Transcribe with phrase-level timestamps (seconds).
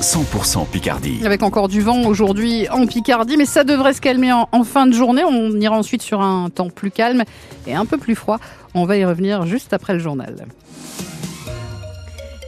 [0.00, 1.20] 100% Picardie.
[1.24, 4.86] Avec encore du vent aujourd'hui en Picardie, mais ça devrait se calmer en, en, fin
[4.86, 5.24] de journée.
[5.24, 7.24] On ira ensuite sur un temps plus calme
[7.66, 8.38] et un peu plus froid.
[8.74, 10.46] On va y revenir juste après le journal.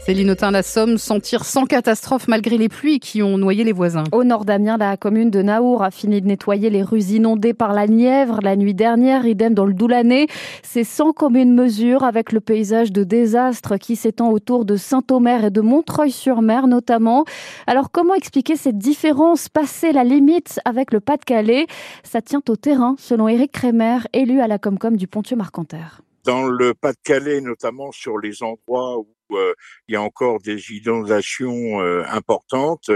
[0.05, 3.73] Céline Autain, la Somme s'en tire sans catastrophe malgré les pluies qui ont noyé les
[3.73, 4.05] voisins.
[4.13, 7.73] Au nord d'Amiens, la commune de Naour a fini de nettoyer les rues inondées par
[7.73, 10.27] la Nièvre la nuit dernière, idem dans le Doulanais.
[10.63, 15.51] C'est sans commune mesure avec le paysage de désastre qui s'étend autour de Saint-Omer et
[15.51, 17.25] de Montreuil-sur-Mer notamment.
[17.67, 21.67] Alors comment expliquer cette différence passer la limite avec le Pas-de-Calais?
[22.03, 26.03] Ça tient au terrain, selon Éric Crémer, élu à la Comcom du Pontieu-Marcanterre.
[26.27, 29.55] Dans le Pas-de-Calais, notamment sur les endroits où euh,
[29.89, 32.91] il y a encore des inondations euh, importantes.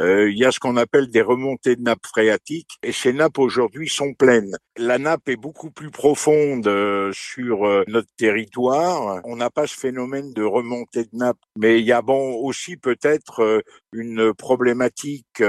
[0.00, 3.38] Euh, il y a ce qu'on appelle des remontées de nappes phréatiques et ces nappes
[3.38, 4.56] aujourd'hui sont pleines.
[4.76, 6.68] La nappe est beaucoup plus profonde
[7.12, 9.20] sur notre territoire.
[9.24, 12.76] On n'a pas ce phénomène de remontée de nappe, mais il y a bon aussi
[12.76, 15.42] peut-être une problématique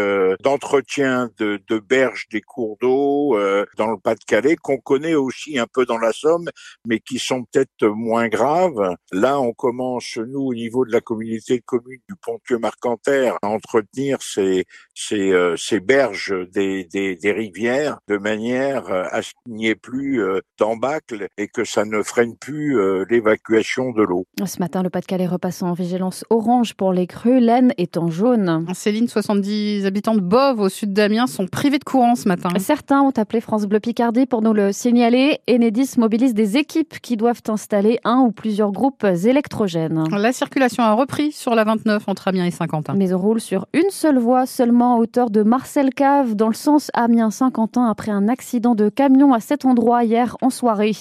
[0.44, 3.38] d'entretien de, de, berges des cours d'eau
[3.78, 6.50] dans le Pas-de-Calais qu'on connaît aussi un peu dans la Somme,
[6.86, 8.96] mais qui sont peut-être moins graves.
[9.12, 14.22] Là, on commence nous, au niveau de la communauté de communes du Pontieu-Marcanterre, à entretenir
[14.22, 14.41] ces,
[14.94, 19.68] ces, euh, ces berges des, des, des, rivières de manière euh, à ce qu'il n'y
[19.68, 22.78] ait plus euh, d'embâcle et que ça ne freine plus
[23.10, 24.26] l'évacuation de l'eau.
[24.46, 28.66] Ce matin, le Pas-de-Calais repasse en vigilance orange pour les crues, l'Aisne est en jaune.
[28.74, 32.50] Céline, 70 habitants de Bove au sud d'Amiens sont privés de courant ce matin.
[32.60, 35.40] Certains ont appelé France Bleu Picardie pour nous le signaler.
[35.50, 40.04] Enedis mobilise des équipes qui doivent installer un ou plusieurs groupes électrogènes.
[40.12, 42.94] La circulation a repris sur la 29 entre Amiens et Saint-Quentin.
[42.96, 46.54] Mais on roule sur une seule voie seulement à hauteur de Marcel Cave dans le
[46.54, 50.96] sens Amiens-Saint-Quentin après un accident de camion à cet endroit hier en soirée.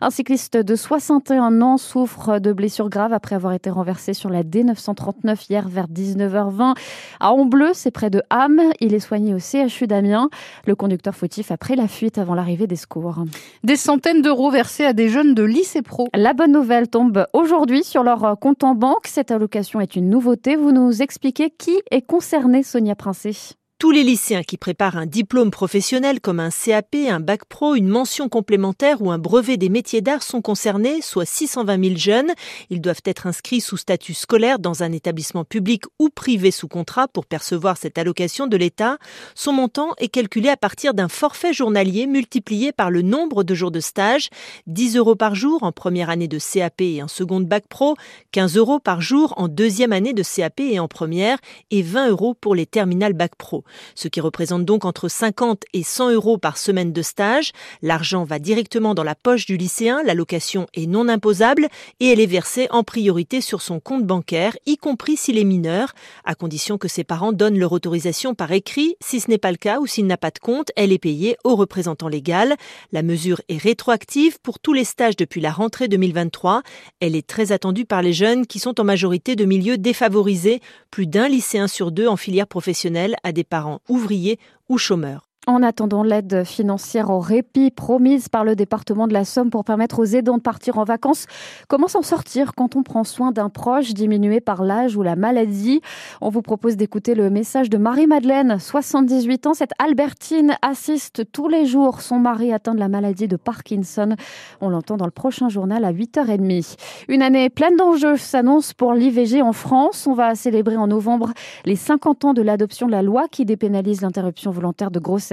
[0.00, 4.42] Un cycliste de 61 ans souffre de blessures graves après avoir été renversé sur la
[4.42, 6.74] D939 hier vers 19h20
[7.20, 8.60] à Honbleu, c'est près de Ham.
[8.80, 10.28] Il est soigné au CHU d'Amiens.
[10.66, 13.24] Le conducteur fautif a pris la fuite avant l'arrivée des secours.
[13.64, 16.08] Des centaines d'euros versés à des jeunes de lycée pro.
[16.14, 19.06] La bonne nouvelle tombe aujourd'hui sur leur compte en banque.
[19.06, 20.56] Cette allocation est une nouveauté.
[20.56, 25.50] Vous nous expliquez qui est concerné, Sonia Princé tous les lycéens qui préparent un diplôme
[25.50, 30.02] professionnel comme un CAP, un bac pro, une mention complémentaire ou un brevet des métiers
[30.02, 32.30] d'art sont concernés, soit 620 000 jeunes.
[32.70, 37.08] Ils doivent être inscrits sous statut scolaire dans un établissement public ou privé sous contrat
[37.08, 38.98] pour percevoir cette allocation de l'État.
[39.34, 43.72] Son montant est calculé à partir d'un forfait journalier multiplié par le nombre de jours
[43.72, 44.28] de stage.
[44.68, 47.96] 10 euros par jour en première année de CAP et en seconde bac pro,
[48.30, 51.38] 15 euros par jour en deuxième année de CAP et en première,
[51.72, 55.82] et 20 euros pour les terminales bac pro ce qui représente donc entre 50 et
[55.82, 57.52] 100 euros par semaine de stage.
[57.82, 61.68] L'argent va directement dans la poche du lycéen, l'allocation est non imposable
[62.00, 65.92] et elle est versée en priorité sur son compte bancaire, y compris s'il est mineur,
[66.24, 68.96] à condition que ses parents donnent leur autorisation par écrit.
[69.00, 71.36] Si ce n'est pas le cas ou s'il n'a pas de compte, elle est payée
[71.44, 72.56] au représentant légal.
[72.92, 76.62] La mesure est rétroactive pour tous les stages depuis la rentrée 2023.
[77.00, 80.60] Elle est très attendue par les jeunes qui sont en majorité de milieux défavorisés.
[80.90, 84.38] Plus d'un lycéen sur deux en filière professionnelle a des parents ouvriers
[84.70, 85.28] ou chômeurs.
[85.48, 89.98] En attendant l'aide financière au répit promise par le département de la Somme pour permettre
[89.98, 91.26] aux aidants de partir en vacances,
[91.66, 95.80] comment s'en sortir quand on prend soin d'un proche diminué par l'âge ou la maladie
[96.20, 99.54] On vous propose d'écouter le message de Marie-Madeleine, 78 ans.
[99.54, 104.14] Cette Albertine assiste tous les jours son mari atteint de la maladie de Parkinson.
[104.60, 106.76] On l'entend dans le prochain journal à 8h30.
[107.08, 110.06] Une année pleine d'enjeux s'annonce pour l'IVG en France.
[110.06, 111.32] On va célébrer en novembre
[111.64, 115.31] les 50 ans de l'adoption de la loi qui dépénalise l'interruption volontaire de grossesse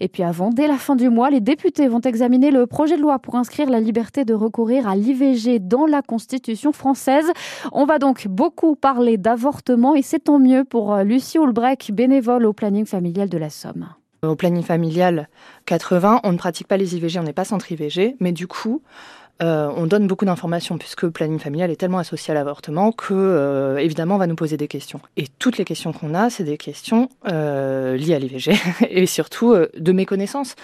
[0.00, 3.02] et puis avant, dès la fin du mois, les députés vont examiner le projet de
[3.02, 7.30] loi pour inscrire la liberté de recourir à l'IVG dans la Constitution française.
[7.72, 12.46] On va donc beaucoup parler d'avortement et c'est tant mieux pour euh, Lucie Houlbreck, bénévole
[12.46, 13.88] au planning familial de la Somme.
[14.22, 15.28] Au planning familial
[15.66, 18.82] 80, on ne pratique pas les IVG, on n'est pas centre IVG, mais du coup,
[19.42, 23.12] euh, on donne beaucoup d'informations puisque le planning familial est tellement associé à l'avortement que,
[23.12, 25.00] euh, évidemment, on va nous poser des questions.
[25.16, 28.52] Et toutes les questions qu'on a, c'est des questions euh, liées à l'IVG
[28.88, 30.54] et surtout de mes connaissances.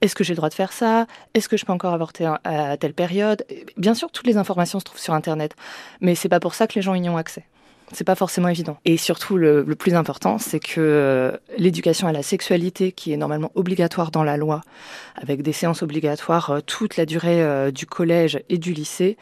[0.00, 1.06] Est-ce que j'ai le droit de faire ça?
[1.34, 3.44] Est-ce que je peux encore avorter à telle période?
[3.76, 5.54] Bien sûr, toutes les informations se trouvent sur Internet,
[6.00, 7.44] mais c'est pas pour ça que les gens y ont accès
[7.92, 8.78] c'est pas forcément évident.
[8.84, 13.50] Et surtout, le, plus important, c'est que euh, l'éducation à la sexualité, qui est normalement
[13.54, 14.62] obligatoire dans la loi,
[15.16, 19.16] avec des séances obligatoires euh, toute la durée euh, du collège et du lycée,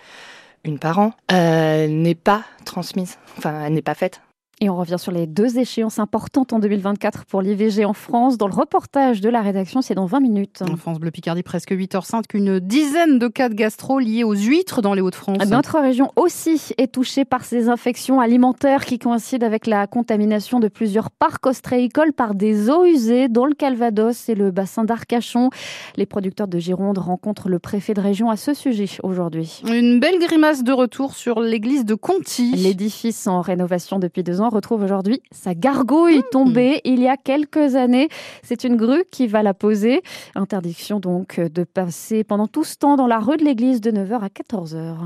[0.64, 4.20] une par an, n'est pas transmise, enfin, elle n'est pas faite.
[4.62, 8.36] Et on revient sur les deux échéances importantes en 2024 pour l'IVG en France.
[8.36, 10.62] Dans le reportage de la rédaction, c'est dans 20 minutes.
[10.70, 14.82] En France Bleu Picardie, presque 8h05, qu'une dizaine de cas de gastro liés aux huîtres
[14.82, 15.38] dans les Hauts-de-France.
[15.48, 20.68] Notre région aussi est touchée par ces infections alimentaires qui coïncident avec la contamination de
[20.68, 25.48] plusieurs parcs ostréicoles par des eaux usées dans le Calvados et le bassin d'Arcachon.
[25.96, 29.62] Les producteurs de Gironde rencontrent le préfet de région à ce sujet aujourd'hui.
[29.64, 32.52] Une belle grimace de retour sur l'église de Conti.
[32.54, 36.30] L'édifice en rénovation depuis deux ans retrouve aujourd'hui sa gargouille mmh.
[36.30, 38.08] tombée il y a quelques années.
[38.42, 40.02] C'est une grue qui va la poser.
[40.34, 44.20] Interdiction donc de passer pendant tout ce temps dans la rue de l'église de 9h
[44.20, 44.96] à 14h.